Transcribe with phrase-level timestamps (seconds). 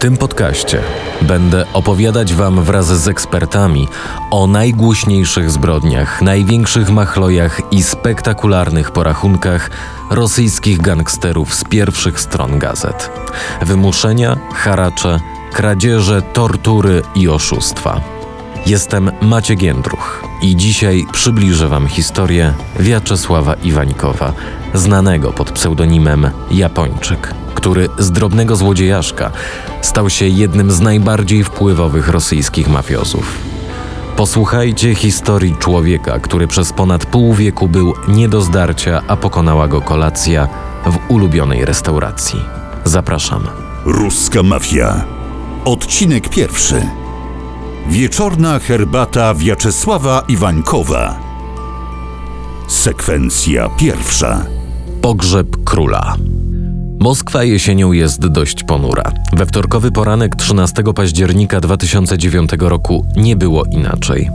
[0.00, 0.82] tym podcaście
[1.22, 3.88] będę opowiadać Wam wraz z ekspertami
[4.30, 9.70] o najgłośniejszych zbrodniach, największych machlojach i spektakularnych porachunkach
[10.10, 13.10] rosyjskich gangsterów z pierwszych stron gazet.
[13.62, 15.20] Wymuszenia, haracze,
[15.52, 18.00] kradzieże, tortury i oszustwa.
[18.66, 24.32] Jestem Maciek Jędruch i dzisiaj przybliżę Wam historię Wiaczesława Iwańkowa,
[24.74, 29.30] znanego pod pseudonimem Japończyk który z drobnego złodziejaszka
[29.82, 33.38] stał się jednym z najbardziej wpływowych rosyjskich mafiozów.
[34.16, 39.80] Posłuchajcie historii człowieka, który przez ponad pół wieku był nie do zdarcia, a pokonała go
[39.80, 40.48] kolacja
[40.86, 42.40] w ulubionej restauracji.
[42.84, 43.46] Zapraszam.
[43.84, 45.04] Ruska mafia.
[45.64, 46.86] Odcinek pierwszy.
[47.86, 51.20] Wieczorna herbata Wiaczesława Iwańkowa.
[52.68, 54.59] Sekwencja pierwsza.
[55.02, 56.16] Pogrzeb króla.
[56.98, 59.12] Moskwa jesienią jest dość ponura.
[59.32, 64.30] We wtorkowy poranek 13 października 2009 roku nie było inaczej.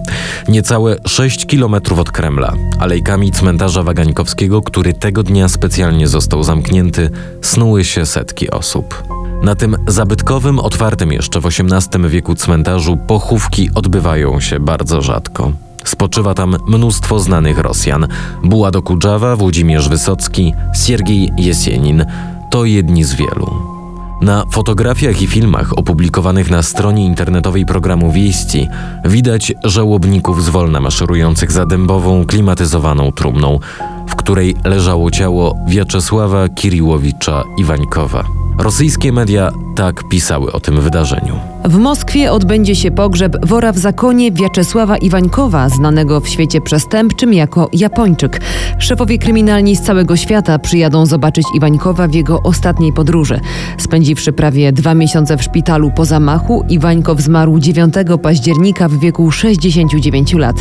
[0.47, 7.09] Niecałe 6 kilometrów od Kremla, alejkami cmentarza Wagańkowskiego, który tego dnia specjalnie został zamknięty,
[7.41, 9.03] snuły się setki osób.
[9.43, 15.64] Na tym zabytkowym, otwartym jeszcze w XVIII wieku cmentarzu pochówki odbywają się bardzo rzadko.
[15.85, 18.07] Spoczywa tam mnóstwo znanych Rosjan:
[18.43, 20.53] Bułado Kudżawa, Włodzimierz Wysocki,
[20.85, 22.05] Siergiej Jesienin,
[22.51, 23.75] to jedni z wielu.
[24.21, 28.67] Na fotografiach i filmach opublikowanych na stronie internetowej programu Wieści
[29.05, 33.59] widać żałobników zwolna maszerujących za dębową, klimatyzowaną trumną,
[34.07, 38.23] w której leżało ciało Wiaczesława Kiriłowicza Iwańkowa.
[38.57, 41.39] Rosyjskie media tak pisały o tym wydarzeniu.
[41.65, 47.69] W Moskwie odbędzie się pogrzeb wora w zakonie Wiaczesława Iwańkowa, znanego w świecie przestępczym jako
[47.73, 48.41] Japończyk.
[48.79, 53.39] Szefowie kryminalni z całego świata przyjadą zobaczyć Iwańkowa w jego ostatniej podróży.
[53.77, 60.33] Spędziwszy prawie dwa miesiące w szpitalu po zamachu, Iwańkow zmarł 9 października w wieku 69
[60.33, 60.55] lat.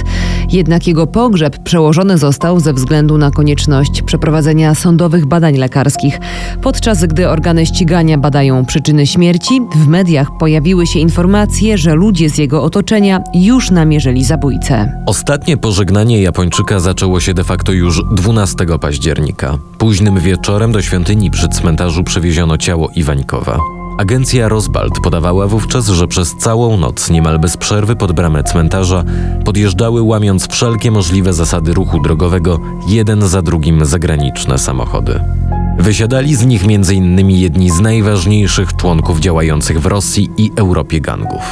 [0.50, 6.20] Jednak jego pogrzeb przełożony został ze względu na konieczność przeprowadzenia sądowych badań lekarskich.
[6.62, 12.38] Podczas gdy organy ścigania badają przyczyny śmierci, w mediach pojawiły się informacje, że ludzie z
[12.38, 15.02] jego otoczenia już namierzyli zabójcę.
[15.06, 19.58] Ostatnie pożegnanie Japończyka zaczęło się de facto już 12 października.
[19.78, 23.83] Późnym wieczorem do świątyni przy cmentarzu przewieziono ciało Iwańkowa.
[23.98, 29.04] Agencja Rosbald podawała wówczas, że przez całą noc, niemal bez przerwy pod bramę cmentarza,
[29.44, 35.20] podjeżdżały łamiąc wszelkie możliwe zasady ruchu drogowego jeden za drugim zagraniczne samochody.
[35.78, 37.30] Wysiadali z nich m.in.
[37.30, 41.42] jedni z najważniejszych członków działających w Rosji i Europie gangów.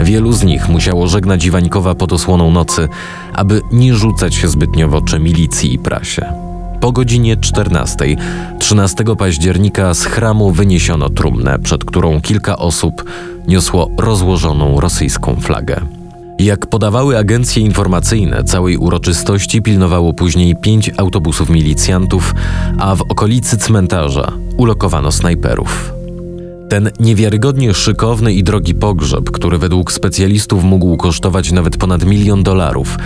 [0.00, 2.88] Wielu z nich musiało żegnać Iwańkowa pod osłoną nocy,
[3.32, 6.45] aby nie rzucać się zbytnio w oczy milicji i prasie.
[6.86, 8.16] Po godzinie 14,
[8.58, 13.04] 13 października z chramu wyniesiono trumnę, przed którą kilka osób
[13.48, 15.80] niosło rozłożoną rosyjską flagę.
[16.38, 22.34] Jak podawały agencje informacyjne, całej uroczystości pilnowało później pięć autobusów milicjantów,
[22.78, 25.95] a w okolicy cmentarza ulokowano snajperów.
[26.68, 32.96] Ten niewiarygodnie szykowny i drogi pogrzeb, który według specjalistów mógł kosztować nawet ponad milion dolarów,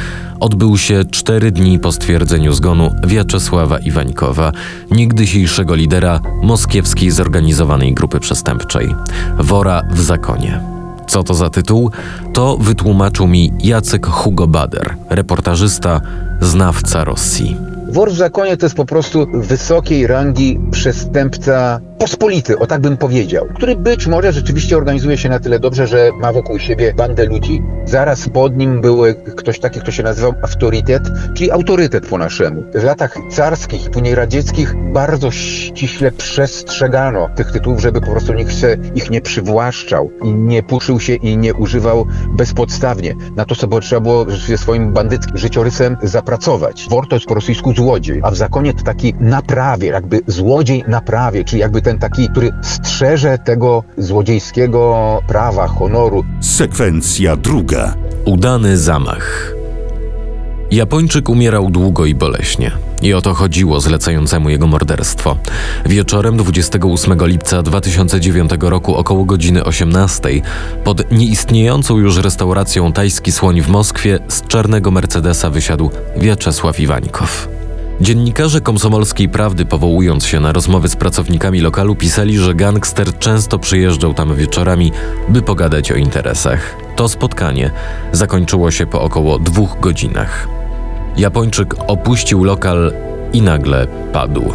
[0.41, 4.53] odbył się cztery dni po stwierdzeniu zgonu Wiaczesława Iwańkowa,
[4.91, 8.95] niegdysiejszego lidera moskiewskiej zorganizowanej grupy przestępczej
[9.39, 10.61] Wora w Zakonie.
[11.07, 11.91] Co to za tytuł?
[12.33, 16.01] To wytłumaczył mi Jacek Hugo Bader, reportażysta,
[16.41, 17.57] znawca Rosji.
[17.93, 23.47] Wor w zakonie to jest po prostu wysokiej rangi przestępca pospolity, o tak bym powiedział,
[23.55, 27.63] który być może rzeczywiście organizuje się na tyle dobrze, że ma wokół siebie bandę ludzi.
[27.85, 29.03] Zaraz pod nim był
[29.37, 31.03] ktoś taki, kto się nazywał autorytet,
[31.35, 32.63] czyli autorytet po naszemu.
[32.75, 38.77] W latach carskich później radzieckich bardzo ściśle przestrzegano tych tytułów, żeby po prostu nikt się
[38.95, 42.07] ich nie przywłaszczał i nie puszył się i nie używał
[42.37, 43.15] bezpodstawnie.
[43.37, 46.87] Na to sobie trzeba było swoim bandyckim życiorysem zapracować.
[46.91, 51.45] Wor to jest po rosyjsku złodziej, a w zakonie to taki naprawie, jakby złodziej naprawie,
[51.45, 56.25] czyli jakby ten taki, który strzeże tego złodziejskiego prawa, honoru.
[56.41, 57.95] Sekwencja druga.
[58.25, 59.55] Udany zamach.
[60.71, 62.71] Japończyk umierał długo i boleśnie.
[63.03, 65.37] I o to chodziło zlecającemu jego morderstwo.
[65.87, 70.29] Wieczorem 28 lipca 2009 roku około godziny 18
[70.85, 77.60] pod nieistniejącą już restauracją Tajski Słoń w Moskwie z czarnego Mercedesa wysiadł Wiaczesław Iwańkow.
[78.01, 84.15] Dziennikarze komsomolskiej prawdy, powołując się na rozmowy z pracownikami lokalu, pisali, że gangster często przyjeżdżał
[84.15, 84.93] tam wieczorami,
[85.29, 86.77] by pogadać o interesach.
[86.97, 87.71] To spotkanie
[88.13, 90.49] zakończyło się po około dwóch godzinach.
[91.17, 92.93] Japończyk opuścił lokal
[93.33, 94.53] i nagle padł.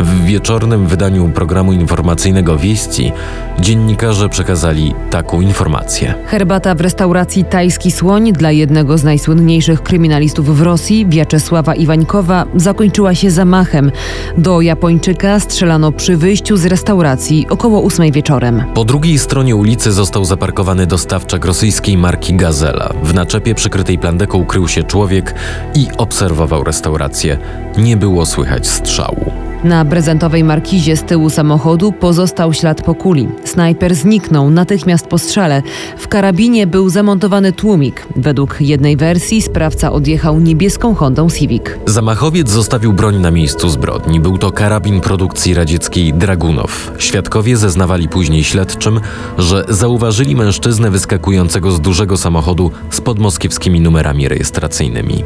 [0.00, 3.12] W wieczornym wydaniu programu informacyjnego Wieści
[3.58, 6.14] dziennikarze przekazali taką informację.
[6.26, 13.14] Herbata w restauracji Tajski Słoń dla jednego z najsłynniejszych kryminalistów w Rosji, Wiaczesława Iwańkowa, zakończyła
[13.14, 13.92] się zamachem.
[14.38, 18.64] Do Japończyka strzelano przy wyjściu z restauracji około ósmej wieczorem.
[18.74, 22.92] Po drugiej stronie ulicy został zaparkowany dostawczak rosyjskiej marki Gazela.
[23.02, 25.34] W naczepie przykrytej plandeką ukrył się człowiek
[25.74, 27.38] i obserwował restaurację.
[27.78, 29.49] Nie było słychać strzału.
[29.64, 33.28] Na prezentowej markizie z tyłu samochodu pozostał ślad po kuli.
[33.44, 35.62] Snajper zniknął natychmiast po strzale.
[35.98, 38.06] W karabinie był zamontowany tłumik.
[38.16, 41.62] Według jednej wersji sprawca odjechał niebieską Hondą Civic.
[41.86, 44.20] Zamachowiec zostawił broń na miejscu zbrodni.
[44.20, 46.92] Był to karabin produkcji radzieckiej Dragunow.
[46.98, 49.00] Świadkowie zeznawali później śledczym,
[49.38, 55.24] że zauważyli mężczyznę wyskakującego z dużego samochodu z podmoskiewskimi numerami rejestracyjnymi.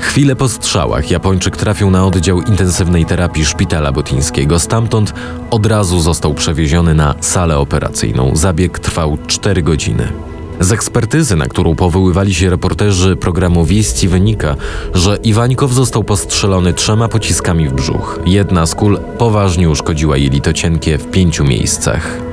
[0.00, 4.58] Chwilę po strzałach Japończyk trafił na oddział intensywnej terapii szpitala botyńskiego.
[4.58, 5.14] Stamtąd
[5.50, 8.36] od razu został przewieziony na salę operacyjną.
[8.36, 10.12] Zabieg trwał 4 godziny.
[10.60, 14.56] Z ekspertyzy, na którą powoływali się reporterzy programu Wieści, wynika,
[14.94, 18.20] że Iwańkow został postrzelony trzema pociskami w brzuch.
[18.26, 22.29] Jedna z kul poważnie uszkodziła jelito cienkie w pięciu miejscach.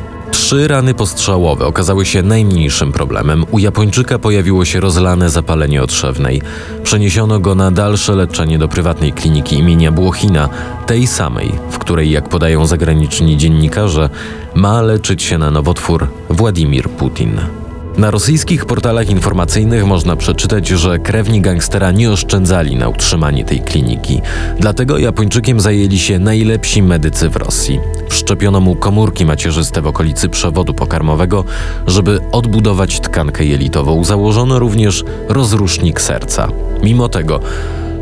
[0.48, 3.46] Trzy rany postrzałowe okazały się najmniejszym problemem.
[3.52, 6.42] U Japończyka pojawiło się rozlane zapalenie otrzewnej.
[6.84, 10.50] Przeniesiono go na dalsze leczenie do prywatnej kliniki imienia Błochina,
[10.86, 14.10] tej samej, w której, jak podają zagraniczni dziennikarze,
[14.56, 17.40] ma leczyć się na nowotwór Władimir Putin.
[17.98, 24.22] Na rosyjskich portalach informacyjnych można przeczytać, że krewni gangstera nie oszczędzali na utrzymanie tej kliniki.
[24.60, 27.80] Dlatego Japończykiem zajęli się najlepsi medycy w Rosji.
[28.10, 31.44] Wszczepiono mu komórki macierzyste w okolicy przewodu pokarmowego,
[31.88, 34.04] żeby odbudować tkankę jelitową.
[34.04, 36.48] Założono również rozrusznik serca.
[36.84, 37.40] Mimo tego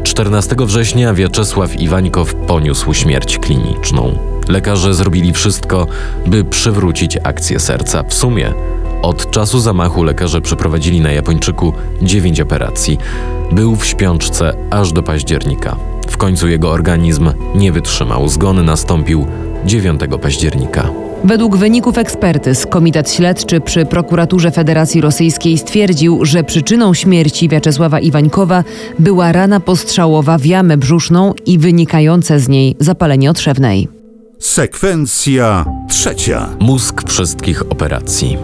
[0.03, 4.18] 14 września Wiaczesław Iwańkow poniósł śmierć kliniczną.
[4.48, 5.88] Lekarze zrobili wszystko,
[6.25, 8.03] by przywrócić akcję serca.
[8.03, 8.53] W sumie
[9.06, 12.98] od czasu zamachu lekarze przeprowadzili na Japończyku 9 operacji.
[13.52, 15.75] Był w śpiączce aż do października.
[16.07, 18.30] W końcu jego organizm nie wytrzymał.
[18.30, 19.25] Zgon nastąpił
[19.66, 20.90] 9 października.
[21.24, 28.63] Według wyników ekspertyz, Komitet Śledczy przy Prokuraturze Federacji Rosyjskiej stwierdził, że przyczyną śmierci Wiaczesława Iwańkowa
[29.00, 33.88] była rana postrzałowa w jamę brzuszną i wynikające z niej zapalenie otrzewnej.
[34.40, 36.50] Sekwencja trzecia.
[36.60, 38.38] Mózg wszystkich operacji.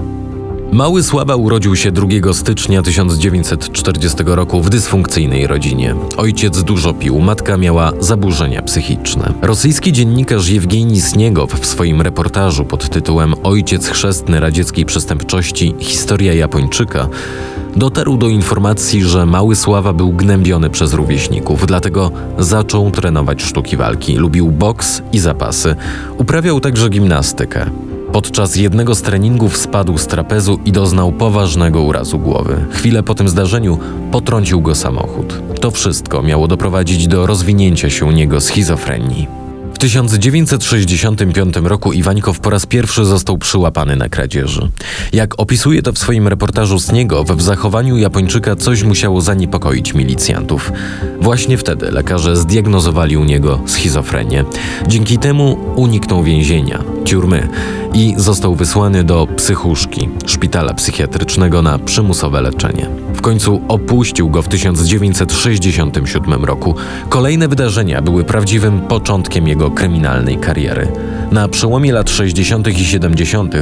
[0.71, 5.95] Mały Sława urodził się 2 stycznia 1940 roku w dysfunkcyjnej rodzinie.
[6.17, 9.33] Ojciec dużo pił, matka miała zaburzenia psychiczne.
[9.41, 17.07] Rosyjski dziennikarz Jewgenij Sniegow w swoim reportażu pod tytułem Ojciec chrzestny radzieckiej przestępczości Historia Japończyka
[17.75, 24.15] dotarł do informacji, że mały Sława był gnębiony przez rówieśników, dlatego zaczął trenować sztuki walki.
[24.15, 25.75] Lubił boks i zapasy.
[26.17, 27.90] Uprawiał także gimnastykę.
[28.13, 32.65] Podczas jednego z treningów spadł z trapezu i doznał poważnego urazu głowy.
[32.71, 33.79] Chwilę po tym zdarzeniu
[34.11, 35.41] potrącił go samochód.
[35.61, 39.27] To wszystko miało doprowadzić do rozwinięcia się u niego schizofrenii.
[39.73, 44.69] W 1965 roku Iwańkow po raz pierwszy został przyłapany na kradzieży.
[45.13, 50.71] Jak opisuje to w swoim reportażu Sniegow, w zachowaniu Japończyka coś musiało zaniepokoić milicjantów.
[51.21, 54.45] Właśnie wtedy lekarze zdiagnozowali u niego schizofrenię.
[54.87, 57.49] Dzięki temu uniknął więzienia, tiurmy
[57.93, 62.87] i został wysłany do psychuszki, szpitala psychiatrycznego na przymusowe leczenie.
[63.13, 66.75] W końcu opuścił go w 1967 roku.
[67.09, 70.87] Kolejne wydarzenia były prawdziwym początkiem jego kryminalnej kariery.
[71.31, 72.67] Na przełomie lat 60.
[72.67, 73.55] i 70.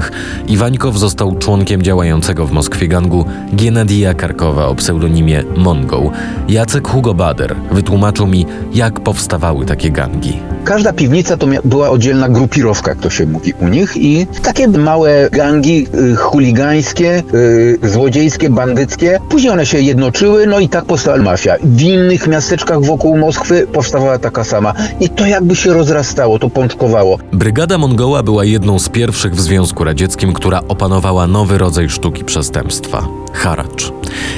[0.48, 6.12] Iwańkow został członkiem działającego w Moskwie gangu Genadija Karkowa o pseudonimie Mongoł.
[6.48, 10.34] Jacek Hugo Bader wytłumaczył mi, jak powstawały takie gangi.
[10.64, 15.30] Każda piwnica to była oddzielna grupirowka, jak to się mówi u nich i takie małe
[15.32, 19.20] gangi y, chuligańskie, y, złodziejskie, bandyckie.
[19.30, 21.56] Później one się jednoczyły, no i tak powstała mafia.
[21.64, 24.74] W innych miasteczkach wokół Moskwy powstawała taka sama.
[25.00, 27.20] I to jakby się rozrastało, to pączkowało.
[27.34, 33.08] Brygada Mongoła była jedną z pierwszych w Związku Radzieckim, która opanowała nowy rodzaj sztuki przestępstwa
[33.34, 33.92] haracz.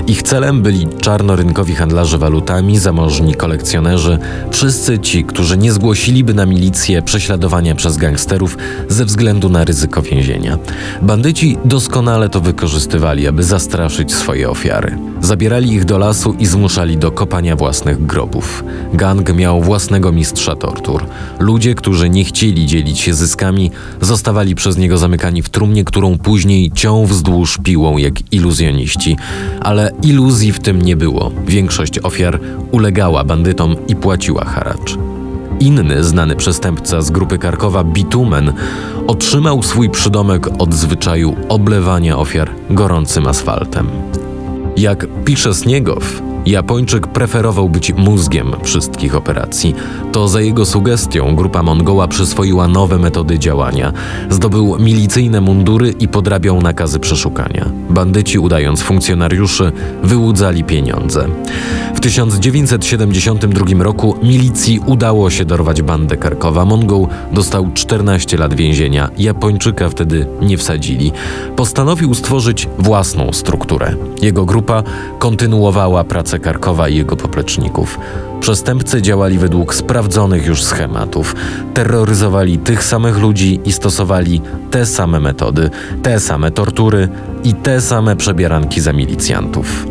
[0.08, 4.20] Ich celem byli czarnorynkowi handlarze walutami, zamożni kolekcjonerzy,
[4.52, 8.58] wszyscy ci, którzy nie zgłosiliby na milicję prześladowania przez gangsterów
[8.90, 10.58] ze względu na ryzyko więzienia.
[11.02, 14.98] Bandyci doskonale to wykorzystywali, aby zastraszyć swoje ofiary.
[15.22, 18.64] Zabierali ich do lasu i zmuszali do kopania własnych grobów.
[18.94, 21.06] Gang miał własnego mistrza tortur.
[21.40, 23.72] Ludzie, którzy nie chcieli dzielić się zyskami,
[24.02, 28.81] zostawali przez niego zamykani w trumnie, którą później ciął wzdłuż piłą jak iluzjoniści.
[29.62, 31.32] Ale iluzji w tym nie było.
[31.48, 32.40] Większość ofiar
[32.72, 34.98] ulegała bandytom i płaciła haracz.
[35.60, 38.54] Inny znany przestępca z grupy Karkowa, Bitumen,
[39.08, 43.88] otrzymał swój przydomek od zwyczaju oblewania ofiar gorącym asfaltem.
[44.78, 49.76] Jak pisze Sniegow, Japończyk preferował być mózgiem wszystkich operacji.
[50.12, 53.94] To za jego sugestią grupa Mongoła przyswoiła nowe metody działania.
[54.30, 57.66] Zdobył milicyjne mundury i podrabiał nakazy przeszukania.
[57.90, 59.72] Bandyci, udając funkcjonariuszy,
[60.04, 61.28] wyłudzali pieniądze.
[61.96, 66.66] W 1972 roku milicji udało się dorwać bandę Karkowa.
[66.66, 69.10] Mongol dostał 14 lat więzienia.
[69.18, 71.12] Japończyka wtedy nie wsadzili.
[71.56, 73.96] Postanowił stworzyć własną strukturę.
[74.22, 74.84] Jego grupa
[75.20, 78.00] kontynuowała pracę Karkowa i jego popleczników.
[78.40, 81.36] Przestępcy działali według sprawdzonych już schematów.
[81.74, 85.70] Terroryzowali tych samych ludzi i stosowali te same metody,
[86.04, 87.10] te same tortury
[87.44, 89.86] i te same przebieranki za milicjantów.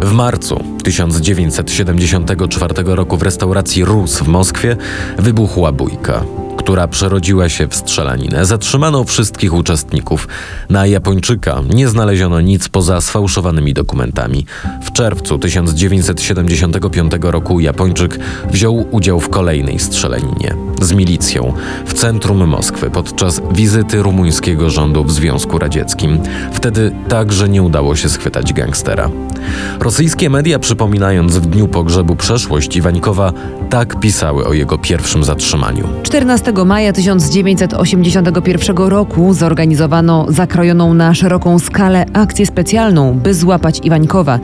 [0.00, 4.76] W marcu 1974 roku w restauracji Rus w Moskwie
[5.18, 6.24] wybuchła bójka,
[6.64, 8.44] która przerodziła się w strzelaninę.
[8.46, 10.28] Zatrzymano wszystkich uczestników.
[10.70, 14.46] Na Japończyka nie znaleziono nic poza sfałszowanymi dokumentami.
[14.82, 18.18] W czerwcu 1975 roku Japończyk
[18.50, 21.52] wziął udział w kolejnej strzelaninie z milicją
[21.86, 26.18] w centrum Moskwy podczas wizyty rumuńskiego rządu w Związku Radzieckim.
[26.52, 29.10] Wtedy także nie udało się schwytać gangstera.
[29.80, 33.32] Rosyjskie media, przypominając w dniu pogrzebu przeszłość Iwańkowa,
[33.70, 35.88] tak pisały o jego pierwszym zatrzymaniu.
[36.02, 44.38] 14 maja 1981 roku zorganizowano zakrojoną na szeroką skalę akcję specjalną, by złapać Iwańkowa.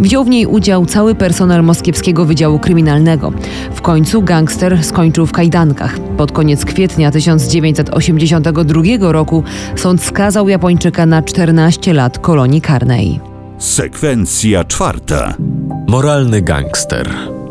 [0.00, 3.32] Wziął w niej udział cały personel Moskiewskiego Wydziału Kryminalnego.
[3.74, 5.98] W końcu gangster skończył w kajdankach.
[6.16, 9.44] Pod koniec kwietnia 1982 roku
[9.76, 13.20] sąd skazał Japończyka na 14 lat kolonii karnej.
[13.58, 15.34] Sekwencja czwarta.
[15.88, 17.41] Moralny gangster.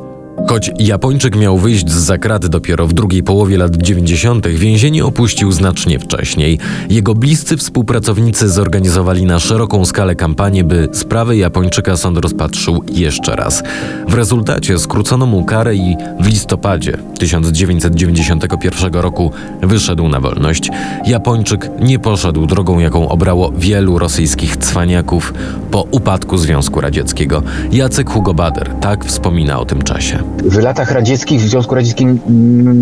[0.47, 5.99] Choć Japończyk miał wyjść z zakrady dopiero w drugiej połowie lat 90., więzienie opuścił znacznie
[5.99, 6.59] wcześniej.
[6.89, 13.63] Jego bliscy współpracownicy zorganizowali na szeroką skalę kampanię, by sprawę Japończyka sąd rozpatrzył jeszcze raz.
[14.07, 19.31] W rezultacie skrócono mu karę i w listopadzie 1991 roku
[19.61, 20.69] wyszedł na wolność.
[21.05, 25.33] Japończyk nie poszedł drogą, jaką obrało wielu rosyjskich cwaniaków
[25.71, 27.43] po upadku Związku Radzieckiego.
[27.71, 30.23] Jacek Hugo Bader tak wspomina o tym czasie.
[30.37, 32.19] W latach radzieckich w Związku Radzieckim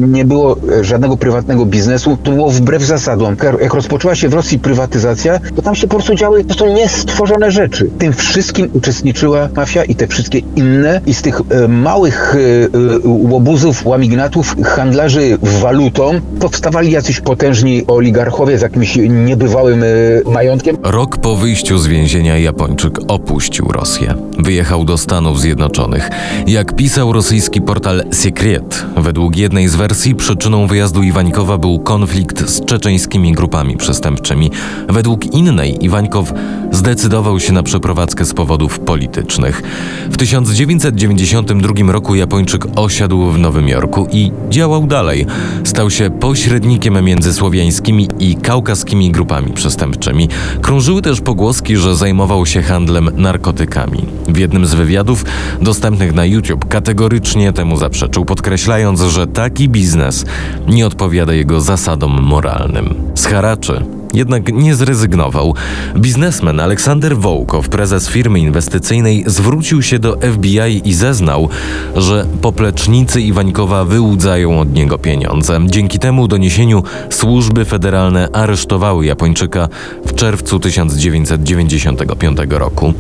[0.08, 2.18] nie było e, żadnego prywatnego biznesu.
[2.24, 3.36] To było wbrew zasadom.
[3.62, 7.52] Jak rozpoczęła się w Rosji prywatyzacja, to tam się po prostu działy po prostu niestworzone
[7.52, 7.90] rzeczy.
[7.98, 11.02] Tym wszystkim uczestniczyła mafia i te wszystkie inne.
[11.06, 18.62] I z tych e, małych e, łobuzów, łamignatów, handlarzy walutą powstawali jacyś potężni oligarchowie z
[18.62, 19.84] jakimś niebywałym
[20.26, 20.78] majątkiem.
[20.84, 24.14] Rok po wyjściu z więzienia Japończyk opuścił Rosję.
[24.40, 26.10] Wyjechał do Stanów Zjednoczonych.
[26.48, 32.66] Jak pisał rosyjski portal Secret, według jednej z wersji przyczyną wyjazdu Iwańkowa był konflikt z
[32.66, 34.52] czeczeńskimi grupami przestępczymi.
[34.90, 36.34] Według innej Iwańkow
[36.72, 39.62] zdecydował się na przeprowadzkę z powodów politycznych.
[40.10, 45.26] W 1992 roku Japończyk osiadł w Nowym Jorku i działał dalej.
[45.64, 50.30] Stał się pośrednikiem między słowiańskimi i kaukaskimi grupami przestępczymi.
[50.62, 54.06] Krążyły też pogłoski, że zajmował się handlem narkotykami.
[54.28, 55.26] W jednym z wywiadów
[55.62, 60.26] dostępnych na YouTube kategorycznie temu zaprzeczył, podkreślając, że taki biznes
[60.68, 62.96] nie odpowiada jego zasadom moralnym.
[63.16, 65.56] Z haraczy jednak nie zrezygnował.
[65.98, 71.50] Biznesmen Aleksander Wołkow, prezes firmy inwestycyjnej, zwrócił się do FBI i zeznał,
[71.96, 75.60] że poplecznicy Iwańkowa wyłudzają od niego pieniądze.
[75.66, 79.70] Dzięki temu doniesieniu służby federalne aresztowały Japończyka
[80.06, 82.94] w czerwcu 1995 roku.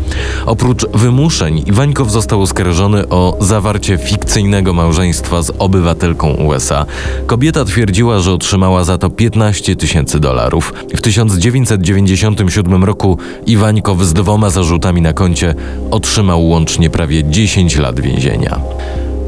[0.46, 6.86] Oprócz wymuszeń, Iwańkow został oskarżony o zawarcie fikcyjnego małżeństwa z obywatelką USA.
[7.28, 10.74] Kobieta twierdziła, że otrzymała za to 15 tysięcy dolarów.
[11.00, 15.56] W 1997 roku Iwańkow z dwoma zarzutami na koncie
[15.91, 18.60] otrzymał łącznie prawie 10 lat więzienia.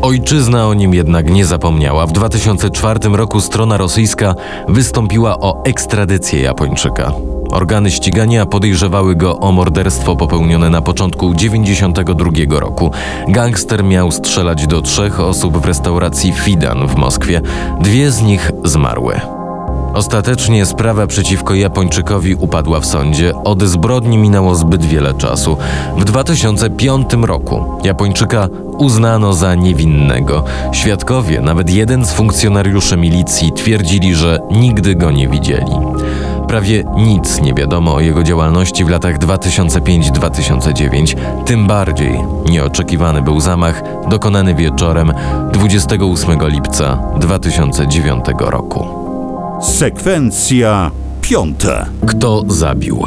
[0.01, 2.07] Ojczyzna o nim jednak nie zapomniała.
[2.07, 4.35] W 2004 roku strona rosyjska
[4.67, 7.11] wystąpiła o ekstradycję Japończyka.
[7.51, 12.91] Organy ścigania podejrzewały go o morderstwo popełnione na początku 92 roku.
[13.27, 17.41] Gangster miał strzelać do trzech osób w restauracji Fidan w Moskwie.
[17.81, 19.40] Dwie z nich zmarły.
[19.93, 23.33] Ostatecznie sprawa przeciwko Japończykowi upadła w sądzie.
[23.43, 25.57] Od zbrodni minęło zbyt wiele czasu.
[25.97, 30.43] W 2005 roku Japończyka uznano za niewinnego.
[30.71, 35.71] Świadkowie, nawet jeden z funkcjonariuszy milicji, twierdzili, że nigdy go nie widzieli.
[36.47, 41.15] Prawie nic nie wiadomo o jego działalności w latach 2005-2009.
[41.45, 42.19] Tym bardziej
[42.49, 45.13] nieoczekiwany był zamach dokonany wieczorem
[45.53, 49.00] 28 lipca 2009 roku.
[49.61, 50.91] Sekwencja
[51.21, 51.85] piąta.
[52.07, 53.03] Kto zabił?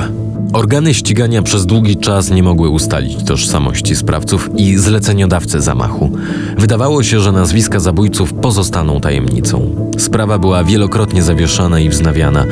[0.54, 6.10] Organy ścigania przez długi czas nie mogły ustalić tożsamości sprawców i zleceniodawcy zamachu.
[6.58, 9.90] Wydawało się, że nazwiska zabójców pozostaną tajemnicą.
[9.98, 12.44] Sprawa była wielokrotnie zawieszana i wznawiana.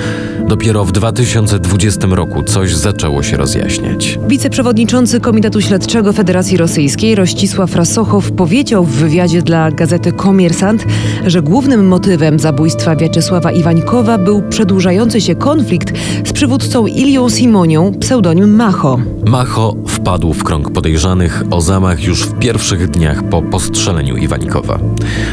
[0.48, 4.18] Dopiero w 2020 roku coś zaczęło się rozjaśniać.
[4.28, 10.84] Wiceprzewodniczący Komitetu Śledczego Federacji Rosyjskiej Rościsław Rasochow powiedział w wywiadzie dla gazety Komiersant,
[11.26, 15.92] że głównym motywem zabójstwa Wiaczesława Iwańkowa był przedłużający się konflikt
[16.24, 18.98] z przywódcą Ilią Simonią, pseudonim Macho.
[19.26, 24.78] Macho wpadł w krąg podejrzanych o zamach już w pierwszych dniach po postrzeleniu Iwanikowa.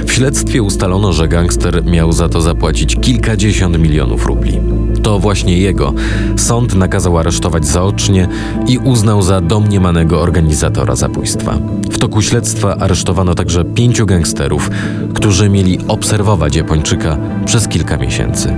[0.05, 4.59] W śledztwie ustalono, że gangster miał za to zapłacić kilkadziesiąt milionów rubli.
[5.03, 5.93] To właśnie jego
[6.35, 8.27] sąd nakazał aresztować zaocznie
[8.67, 11.57] i uznał za domniemanego organizatora zabójstwa.
[11.91, 14.69] W toku śledztwa aresztowano także pięciu gangsterów,
[15.13, 18.53] którzy mieli obserwować Japończyka przez kilka miesięcy.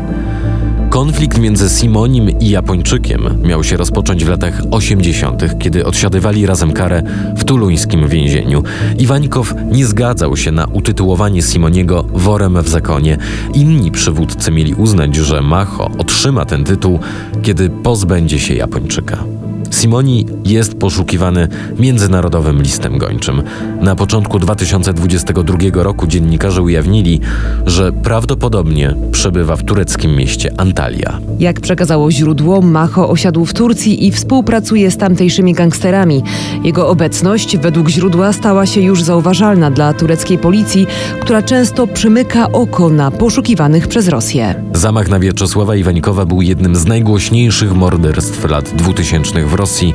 [0.92, 7.04] Konflikt między Simonim i Japończykiem miał się rozpocząć w latach 80., kiedy odsiadywali razem karę
[7.38, 8.64] w tuluńskim więzieniu.
[9.00, 13.18] Iwańkow nie zgadzał się na utytułowanie Simoniego worem w zakonie.
[13.54, 17.00] Inni przywódcy mieli uznać, że Macho otrzyma ten tytuł,
[17.42, 19.41] kiedy pozbędzie się Japończyka.
[19.72, 21.48] Simoni jest poszukiwany
[21.80, 23.44] międzynarodowym listem gończym.
[23.82, 27.20] Na początku 2022 roku dziennikarze ujawnili,
[27.66, 31.20] że prawdopodobnie przebywa w tureckim mieście Antalya.
[31.40, 36.24] Jak przekazało źródło, Macho osiadł w Turcji i współpracuje z tamtejszymi gangsterami.
[36.64, 40.88] Jego obecność, według źródła, stała się już zauważalna dla tureckiej policji,
[41.20, 44.64] która często przymyka oko na poszukiwanych przez Rosję.
[44.74, 49.94] Zamach na Wieczesława Iwanikowa był jednym z najgłośniejszych morderstw lat 2000 w Rosji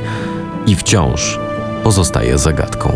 [0.67, 1.39] i wciąż
[1.83, 2.93] pozostaje zagadką.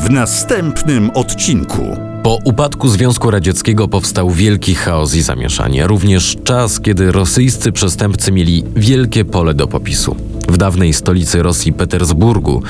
[0.00, 1.96] W następnym odcinku.
[2.22, 8.64] Po upadku Związku Radzieckiego powstał wielki chaos i zamieszanie, również czas, kiedy rosyjscy przestępcy mieli
[8.76, 10.16] wielkie pole do popisu.
[10.48, 12.62] W dawnej stolicy Rosji Petersburgu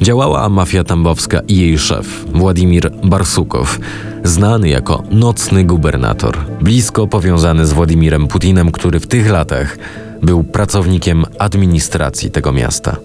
[0.00, 3.78] działała mafia tambowska i jej szef, Władimir Barsukow,
[4.24, 9.78] znany jako nocny gubernator, blisko powiązany z Władimirem Putinem, który w tych latach
[10.22, 12.96] był pracownikiem administracji tego miasta.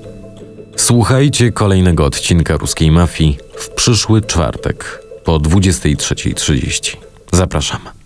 [0.75, 6.97] Słuchajcie kolejnego odcinka Ruskiej Mafii w przyszły czwartek po 23.30.
[7.31, 7.98] Zapraszam.